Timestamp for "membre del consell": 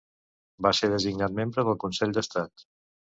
1.41-2.17